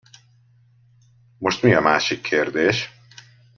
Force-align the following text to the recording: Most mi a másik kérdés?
Most 1.37 1.63
mi 1.63 1.73
a 1.73 1.79
másik 1.81 2.21
kérdés? 2.21 2.89